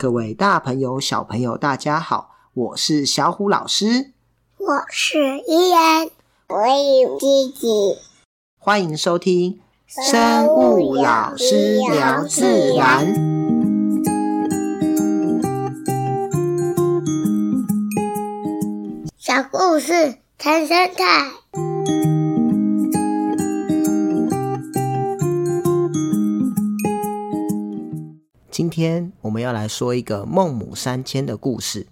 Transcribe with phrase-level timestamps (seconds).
[0.00, 4.12] 各位大朋友、小朋友，大家好，我是小虎老师，
[4.56, 6.08] 我是依然，
[6.48, 6.56] 我
[7.02, 7.98] 有弟弟，
[8.56, 13.12] 欢迎收听生物老师聊自然。
[19.18, 21.69] 小故事谈生态。
[28.80, 31.86] 天我们要来说一个孟母三迁的故事。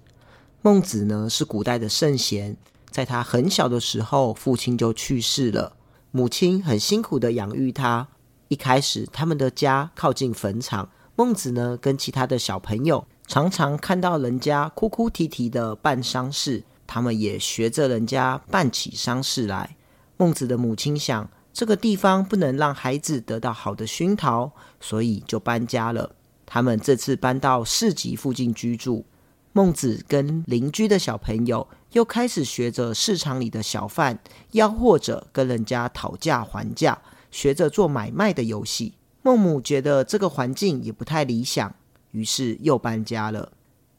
[0.62, 2.56] 孟子呢是古代的圣贤，
[2.88, 5.74] 在他很小的时候，父亲就去世了，
[6.12, 8.09] 母亲很辛苦的养育他。
[8.48, 19.77] 一开始，他们的家靠近坟场，孟子呢跟其他的小朋友常常看到人家哭哭啼啼的办丧事，他们也学着人家办起丧事来。
[20.16, 26.12] 孟子的母亲想，这个地方不能让孩子得到好的熏陶，所以就搬家了。
[26.51, 29.04] 他们这次搬到市集附近居住，
[29.52, 34.18] 孟子跟邻居的小朋友又开始学着市场里的小贩，
[34.52, 38.95] 吆喝着跟人家讨价还价，学着做买卖的游戏。
[39.21, 41.74] 孟母觉得这个环境也不太理想，
[42.13, 43.52] 于是又搬家了。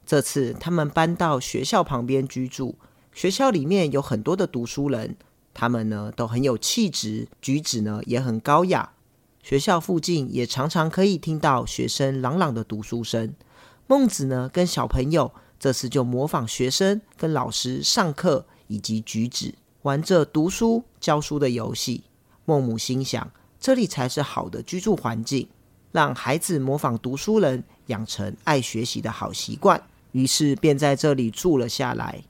[0.03, 2.73] 这次他们搬到学校旁边居住，
[3.13, 5.15] 学校里面有很多的读书人，
[5.53, 8.93] 他们呢都很有气质，举止呢也很高雅。
[9.41, 13.33] 学校附近也常常可以听到学生朗朗的读书声。
[13.87, 22.03] 孟子呢，跟小朋友这次就模仿学生跟老师上课以及举止，玩着读书教书的游戏。
[22.45, 25.47] 孟母心想，这里才是好的居住环境，
[25.91, 29.81] 让孩子模仿读书人，养成爱学习的好习惯。
[30.11, 32.23] 于是便在这里住了下来。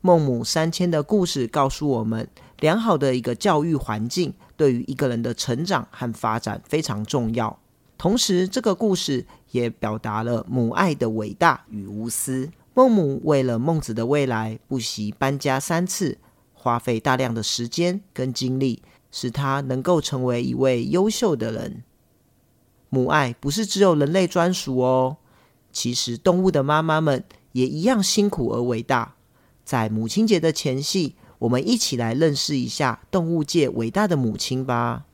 [0.00, 2.28] 孟母三迁的故事告诉我们，
[2.60, 7.58] 良好的一个教育环境对于一个人的成长和发展非常重要。
[7.98, 12.50] 同时，这个故事也表达了母爱的伟大与无私。
[12.72, 16.16] 孟母为了孟子的未来，不惜搬家三次，
[16.54, 21.82] 花费大量的时间跟精力，使他能够成为一位优秀的人。
[22.88, 25.18] 母爱不是只有人类专属哦，
[25.72, 29.14] 其实动物的妈妈们也一样辛苦而伟大。
[29.64, 35.04] 在母亲节的前夕，我们一起来认识一下动物界伟大的母亲吧。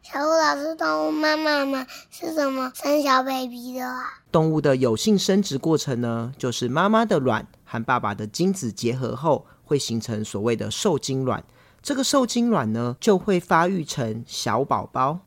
[0.00, 4.04] 小鹿老师，动物妈妈们是怎么生小 baby 的啊？
[4.30, 11.42] 动物的有性生殖过程呢，就是妈妈的卵和爸爸的精子结合后，会形成所谓的受精卵。
[11.82, 15.18] 这个受精卵呢，就会发育成小宝宝。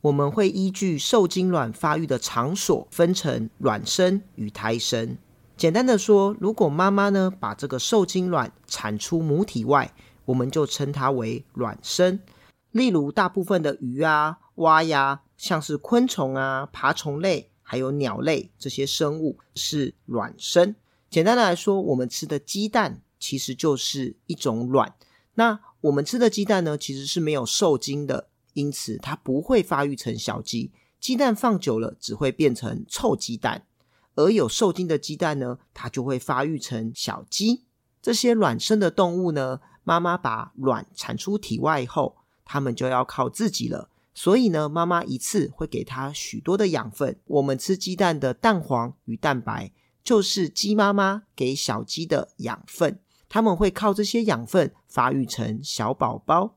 [0.00, 5.16] 我们会依据受精卵发育的场所，分成卵生与胎生。
[5.56, 9.94] 简单的说，如果妈妈呢把这个受精卵产出母体外，
[10.24, 12.18] 我们就称它为卵生。
[12.72, 20.74] 例如，大部分的鱼啊、蛙呀，像是昆虫啊、爬虫类，还有鸟类这些生物是卵生。
[21.08, 24.94] 简单的来说，我们吃的鸡蛋其实就是一种卵。
[25.34, 28.28] 那我们吃的鸡蛋呢，其实是没有受精的。
[28.54, 30.72] 因此，它不会发育成小鸡。
[31.00, 33.66] 鸡蛋放久了，只会变成臭鸡蛋。
[34.16, 37.64] 而有受精的鸡蛋呢，它就会发育成小鸡。
[38.00, 43.88] 这些卵生的动物呢，妈妈把卵产出体外后，它们就要靠自己了。
[44.14, 47.18] 所以呢，妈妈一次会给它许多的养分。
[47.26, 49.72] 我们吃鸡蛋的蛋黄与蛋白，
[50.04, 53.00] 就是鸡妈妈给小鸡的养分。
[53.28, 56.54] 它们会靠这些养分发育成小宝宝。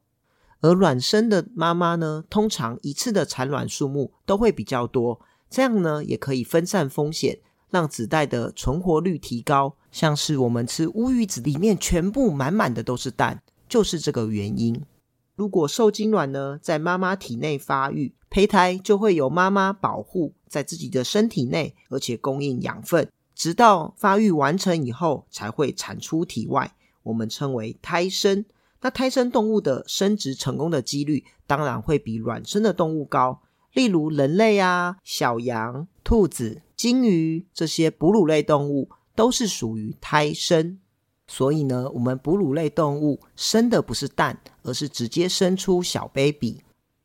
[0.61, 5.19] 而卵生的妈妈呢，通常一次的产卵数目都会比较多，
[5.49, 9.75] 这样呢也可以分散风险，让子代的存活率提高。
[9.91, 14.81] 像是我们吃乌鱼子里面全部满满的都是蛋，就是这个原因。
[15.35, 28.45] 如果受精卵呢在妈妈体内发育，胚胎就会由妈妈保护在自己的身体内，而且供应养分，直到发育完成以后才会产出体外，我们称为胎生。
[28.81, 33.41] 那胎生动物的生殖成功的几率，当然会比卵生的动物高。
[33.73, 40.79] 例如人类啊、小羊、兔子、金鱼这些哺乳类动物，都是属于胎生。
[41.27, 46.61] 所以呢，我们哺乳类动物生的不是蛋，而是直接生出小 baby。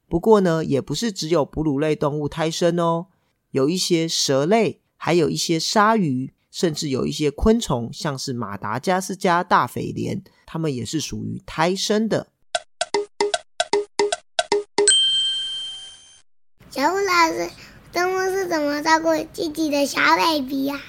[0.08, 3.06] 不过呢，也不是只有哺乳类动物胎生哦，
[3.50, 6.32] 有一些蛇类，还有一些鲨鱼。
[6.52, 12.31] 甚至有一些昆虫，像是马达加斯加大蜚蠊，它们也是属于胎生的。
[17.22, 17.48] 老师，
[17.92, 20.80] 动物是怎么照顾自己的小 baby 呀？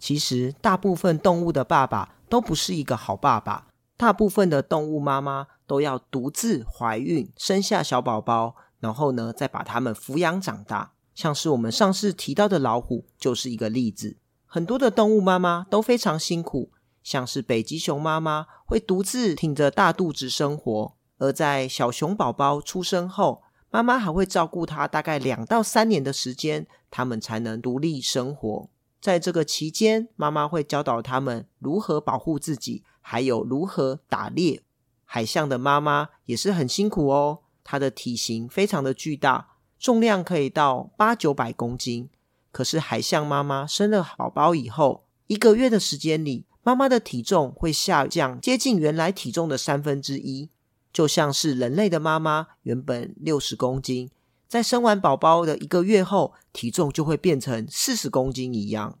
[0.00, 3.68] 其实，大部分动物的爸爸都不是一个好爸爸。
[3.96, 10.94] 大部分的动物妈妈都要独自怀孕，生下小宝宝，然后呢，再把它们抚养长大。
[11.14, 14.16] 像是我们上次提到的老虎，就是一个例子。
[14.46, 16.72] 很多的动物妈妈都非常辛苦，
[17.04, 28.70] 像是北极熊妈妈会独自挺着大肚子生活，而在小熊宝宝出生后，妈妈还会照顾它大概两到三年的时间，它们才能独立生活。
[29.00, 34.62] 在这个期间，妈妈会教导它们如何保护自己，还有如何打猎。
[35.04, 39.48] 海象的妈妈也是很辛苦哦，她的体型非常的巨大。
[39.78, 42.10] 重量可以到八九百公斤，
[42.50, 50.50] 可是海象妈妈生了宝宝以后，一个月的时间里，妈妈的体重会下降接近原来体重的三分之一，
[50.92, 54.10] 就像是人类的妈妈原本六十公斤，
[54.48, 58.98] 在生完宝宝的一个月后，体重就会变成四十公斤一样。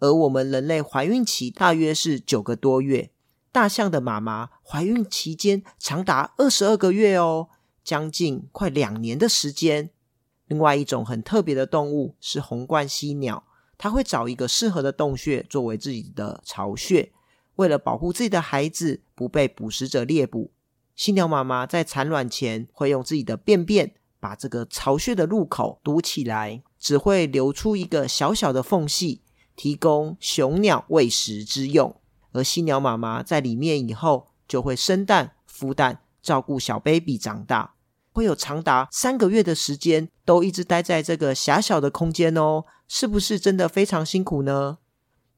[0.00, 3.10] 而我们人类怀孕期大约是九个多月，
[3.52, 7.48] 大象的妈妈怀孕期间长达二十二个月哦，
[7.84, 9.90] 将近快两年的时间。
[10.46, 13.44] 另外一种很特别的动物是红冠犀鸟，
[13.78, 17.12] 它会找一个适合的洞穴作为自己的巢穴。
[17.56, 20.50] 为了保护自己的孩子不被捕食者猎捕，
[20.94, 29.22] 犀鸟妈妈在产卵前会用自己的便便把这个巢穴的入口堵起来，只会留出一个小小的缝隙，
[29.56, 31.96] 提供雄鸟喂食之用。
[32.32, 37.74] 而犀鸟妈妈在里面以后，就会生蛋、孵蛋，照顾小 baby 长大。
[38.12, 44.78] 会有长达三个月的时间都一直待在这个狭小的空间哦，是不是真的非常辛苦呢？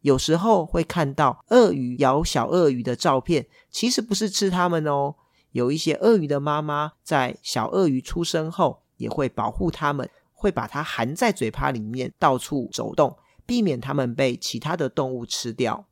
[0.00, 5.14] 有时候会看到鳄鱼咬小鳄鱼的照片，其实不是吃它们哦。
[5.54, 13.16] 有一些鳄鱼的妈妈在小鳄鱼出生后也会保护它们，会把它含在嘴巴里面到处走动，
[13.46, 15.86] 避免它们被其他的动物吃掉。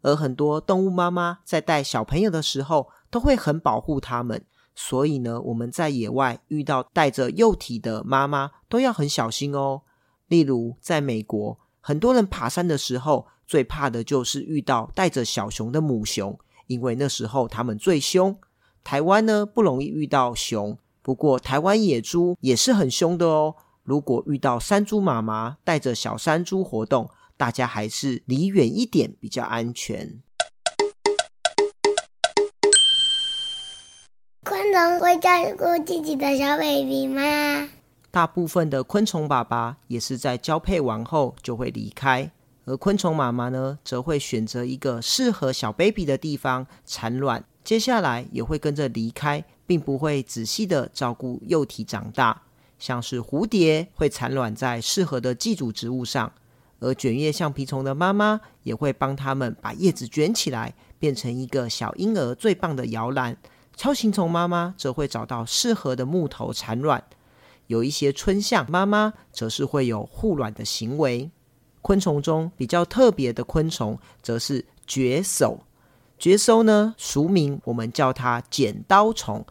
[0.00, 4.42] 而很多动物妈妈在带小朋友的时候都会很保护它们。
[4.74, 9.82] 所以呢，我们在野外遇到带着幼体的妈妈，都要很小心哦。
[10.28, 18.34] 例如，在美国，很多人爬山的时候，最怕的就是遇到带着小熊的母熊，因为那时候它们最凶。
[18.84, 23.54] 台湾呢，不容易遇到熊，不过台湾野猪也是很凶的哦。
[23.82, 27.08] 如果遇到山猪妈妈带着小山猪活动，
[27.38, 30.20] 大家还是离远一点比较安全。
[34.44, 37.70] 昆虫会照顾自己的小 baby 吗？
[38.10, 42.30] 大部分的昆虫爸爸也是在交配完后就会离开，
[42.66, 52.42] 而昆虫妈妈呢，则会选择一个适合小 baby 的地方产卵，接下来也会跟着离开，并不会仔细的照顾幼体长大。
[52.78, 56.32] 像是蝴蝶会产卵在适合的寄主植物上，
[56.80, 63.36] 而卷叶橡皮虫的妈妈也会帮它们把叶子卷起来，变成一个小婴儿最棒的摇篮。
[63.76, 67.02] 超形虫妈妈则会找到适合的木头产卵，
[67.66, 71.30] 有一些春象妈妈则是会有护卵的行为。
[71.84, 75.58] 昆虫中比较特别的昆虫则是角手，
[76.18, 79.44] 角手呢，俗名我们叫它剪刀虫，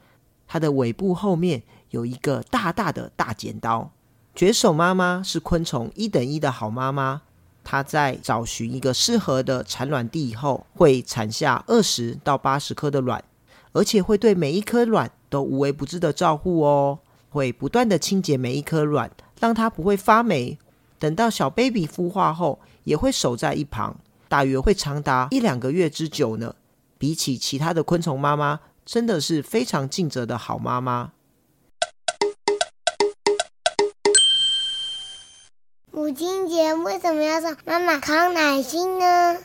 [0.47, 3.91] 它的尾部后面有一个大大的大剪刀。
[4.33, 7.21] 角手妈妈是昆虫一等一的好妈妈，
[7.63, 13.23] 它在找寻一个适合的产卵地以后，会产下二十到八十颗的卵。
[13.73, 16.97] 而且会对每一颗卵都无微不至的照顾哦，
[17.29, 20.57] 会不断的清洁每一颗卵，让它不会发霉。
[21.03, 23.97] 等到小 baby 孵化后，也会守在一旁，
[24.29, 26.55] 大约会长达一两个月之久呢。
[26.97, 31.11] 比起其他的昆虫妈妈，真的是非常尽责的好妈妈。
[35.91, 39.39] 母亲节为什么要送妈妈康乃馨呢？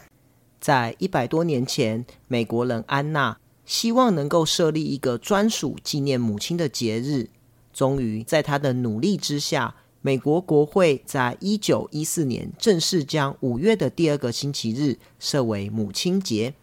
[0.61, 3.39] 在一百多年前，美国人安娜。
[3.67, 7.31] 希望能够设立一个专属纪念母亲的节日。
[7.73, 9.75] 终于，在她的努力之下，
[10.09, 16.55] 美国国会在一九一四年正式将五月的第二个星期日设为母亲节。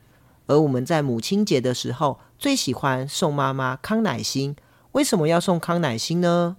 [0.48, 4.56] 而我们在母亲节的时候，最喜欢送妈妈康乃馨。
[4.94, 6.58] 为什么要送康乃馨呢？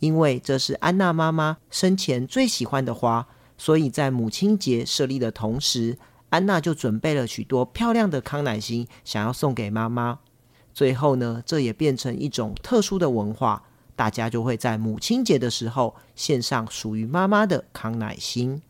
[0.00, 5.96] 因为这是安娜妈妈生前最喜欢的花，所以在母亲节设立的同时。
[6.30, 10.18] 安娜就准备了许多漂亮的康乃馨，想要送给妈妈。
[10.72, 13.62] 最后呢，这也变成一种特殊的文化，
[13.96, 18.62] 大家就会在母亲节的时候献上属于妈妈的康乃馨。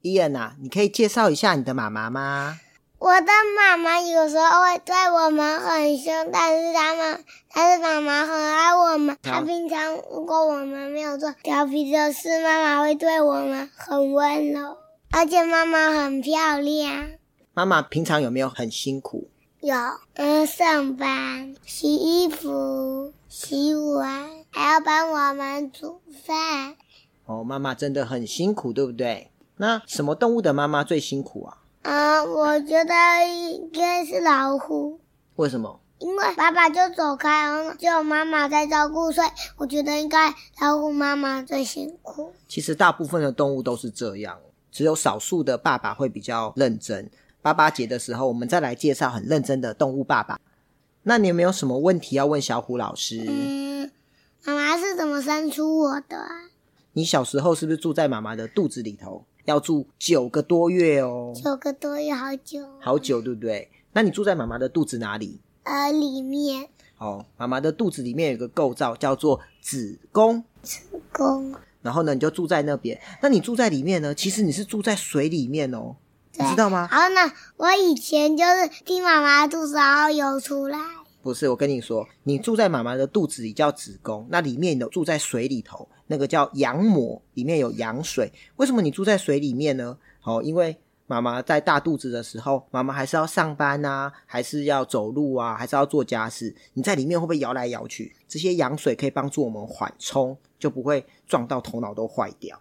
[0.00, 2.60] 伊恩啊，你可以介绍一下你的妈妈吗？
[2.98, 3.26] 我的
[3.58, 9.16] 妈妈有时候会对我们很凶，但是他们，但是妈妈很爱我们。
[9.22, 14.78] 她平常如果我们没有做调皮的事，妈妈会对我们很温柔，
[15.10, 17.08] 而且妈妈很漂亮。
[17.52, 19.28] 妈妈平常有没有很辛苦？
[19.66, 19.74] 有，
[20.14, 26.76] 嗯，上班、洗衣服、洗碗，还要帮我们煮饭。
[27.24, 29.32] 哦，妈妈真的很辛苦，对不对？
[29.56, 31.58] 那什么动物的妈妈最辛苦啊？
[31.82, 32.94] 啊、嗯，我觉得
[33.26, 35.00] 应该是老虎。
[35.34, 35.80] 为什么？
[35.98, 42.32] 因为爸爸就走开，然后只有妈妈在照顾，所以我觉得应该老虎妈妈最辛苦。
[42.46, 44.38] 其实大部分的动物都是这样，
[44.70, 47.10] 只有少数的爸爸会比较认真。
[47.46, 50.40] 爸爸节的时候，我们再来介绍很认真的动物爸爸。
[51.04, 53.24] 那你有没有什么问题要问小虎老师？
[53.24, 53.88] 嗯，
[54.44, 56.50] 妈妈是怎么生出我的啊？
[56.94, 59.24] 你小时候是不是住在妈妈的肚子里头？
[59.44, 61.32] 要住九个多月哦。
[61.36, 62.66] 九个多月，好久。
[62.80, 63.70] 好久，对不对？
[63.92, 65.38] 那你住在妈妈的肚子哪里？
[65.62, 66.68] 呃，里面。
[66.98, 70.42] 哦，妈妈的肚子里面有一个构造叫做子宫。
[70.64, 70.80] 子
[71.12, 71.54] 宫。
[71.80, 73.00] 然后呢，你就住在那边。
[73.22, 74.12] 那你住在里面呢？
[74.12, 75.94] 其实你是住在水里面哦。
[76.38, 76.88] 你知道吗？
[76.90, 80.78] 好，那我以前就是听妈妈的肚子，然后游出来。
[81.22, 88.32] 不是，我跟你说，你住在妈妈的肚子里叫子宫，那里面有住在水里头，那个叫羊膜，里面有羊水。
[88.56, 89.98] 为什么你住在水里面呢？
[90.22, 90.76] 哦，因为
[91.06, 96.54] 妈妈在大肚子的时候，妈妈还是要上班啊，还是要走路啊，还是要做家事。
[96.74, 98.14] 你在里面会不会摇来摇去？
[98.28, 102.60] 这些羊水可以帮助我们缓冲，就不会撞到头脑都坏掉。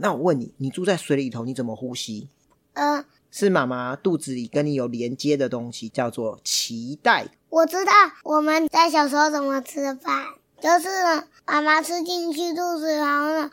[0.00, 2.26] 那我问你，你住在水里头，你怎么呼吸？
[2.74, 7.28] 呃，是妈妈肚子里跟你有连接的东西，叫做脐带。
[7.48, 7.92] 我知道
[8.24, 10.26] 我们在小时候怎么吃饭，
[10.60, 10.88] 就是
[11.46, 13.50] 妈妈吃进去肚子，然后呢，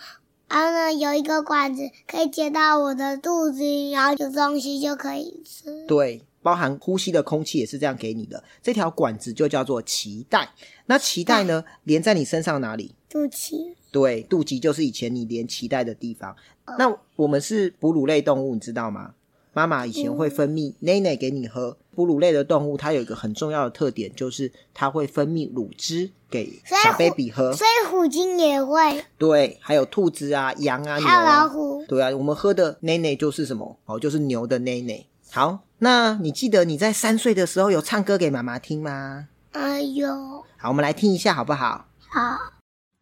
[0.48, 5.86] 然后呢有一个管子可以接到我的肚子里，然后有东西就可以吃。
[5.86, 8.42] 对，包含呼吸的空气也是这样给你的。
[8.64, 10.50] 这条管子就叫做脐带。
[10.86, 12.96] 那脐带呢，连在你身上哪里？
[13.10, 13.74] 肚脐。
[13.92, 16.36] 对，肚脐就是以前你连脐带的地方。
[16.78, 19.14] 那我们是哺乳类动物，你知道吗？
[19.52, 21.76] 妈妈以前会分泌奶奶给你喝。
[21.96, 27.52] 哺乳类的动物，它有一个很重要的特点，就是它会分泌乳汁给小 baby 喝。
[27.52, 29.04] 所以虎鲸也会。
[29.18, 31.10] 对，还有兔子啊、羊啊、牛啊。
[31.10, 31.84] 还有老虎。
[31.88, 33.78] 对啊，我们喝的奶奶就是什么？
[33.86, 35.04] 哦，就是牛的奶奶。
[35.32, 39.28] 好，那你记得你在三岁的时候有唱歌给妈妈听吗？
[39.52, 40.08] 哎呦。
[40.58, 41.88] 好，我们来听一下好不好？
[42.08, 42.59] 好。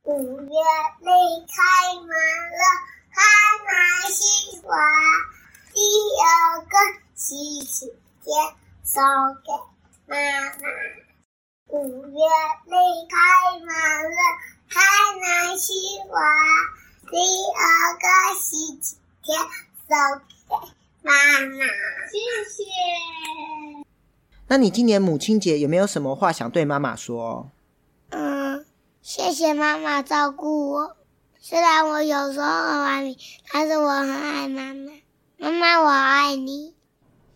[0.07, 1.11] 五月里
[1.51, 1.59] 开
[1.99, 2.63] 满了
[3.09, 3.19] 海
[3.65, 4.73] 南西瓜，
[5.73, 5.81] 第
[6.23, 6.77] 二个
[7.13, 8.33] 星期天
[8.85, 9.03] 送
[9.43, 9.51] 给
[10.05, 10.63] 妈妈。
[11.67, 12.19] 五月
[12.63, 12.75] 里
[13.09, 14.17] 开满了
[14.69, 14.79] 海
[15.19, 15.73] 南西
[16.07, 16.21] 瓜，
[17.11, 17.17] 第
[17.51, 18.07] 二个
[18.39, 19.37] 星期天
[19.89, 20.55] 送给
[21.01, 21.11] 妈
[21.41, 21.65] 妈。
[22.07, 22.17] 谢
[22.49, 22.63] 谢。
[24.47, 27.51] 那你今年母亲节有没有什么话想对妈妈说？
[29.07, 29.09] 嗯。
[29.09, 30.97] 谢谢妈妈照顾我，
[31.39, 33.17] 虽然我有时候很顽皮，
[33.53, 34.91] 但是我很爱妈妈。
[35.37, 36.75] 妈妈，我爱你。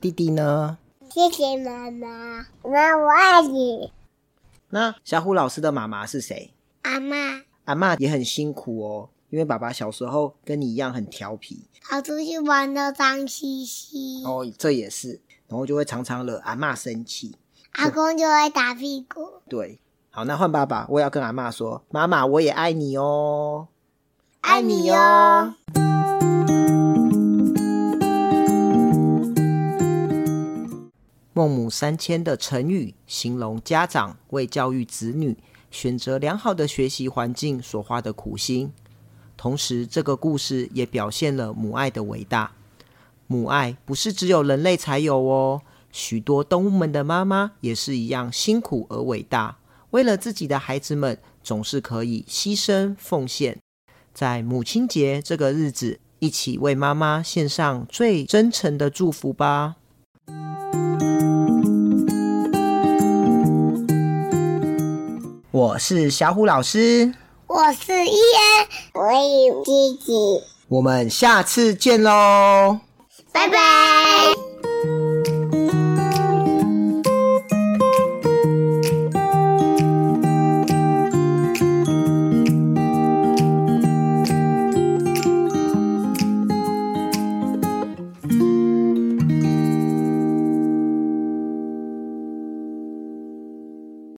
[0.01, 0.77] 弟弟呢？
[1.09, 3.93] 谢谢妈妈，妈我爱你。
[4.71, 6.53] 那小虎老师的妈妈是谁？
[6.81, 7.43] 阿嬷。
[7.63, 14.25] 阿嬷也很辛苦哦，因为爸爸小时候跟你一样很调皮，跑出去玩都脏兮兮。
[14.25, 17.35] 哦，这也是，然后就会常常惹阿嬷生气，
[17.73, 19.41] 阿公就会打屁股。
[19.47, 19.79] 对。
[20.13, 23.69] 好，那换爸爸，我要跟阿嬷说，妈妈，我也爱你哦，
[24.41, 25.53] 爱你哟。
[31.31, 35.37] 孟母三迁的成语，形容家长为教育子女
[35.71, 38.73] 选择良好的学习环境所花的苦心。
[39.37, 42.51] 同时，这个故事也表现了母爱的伟大。
[43.27, 45.61] 母爱不是只有人类才有哦，
[45.93, 49.55] 许多动物们的妈妈也是一样辛苦而伟大。
[49.91, 53.57] 为了自己的孩子们，总是可以牺牲奉献。
[54.13, 59.75] 在母亲节这个日子，一起为妈妈献上最真诚的祝福吧。
[65.51, 67.13] 我是小虎老师，
[67.47, 72.79] 我是伊恩，我有弟弟，我们下次见喽，
[73.33, 73.57] 拜拜。